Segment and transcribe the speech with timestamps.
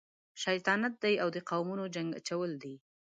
[0.43, 2.75] شیطانت دی او د قومونو جنګ اچول دي.